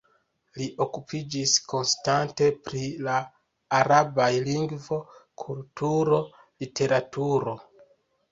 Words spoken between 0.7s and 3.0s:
okupiĝis konstante pri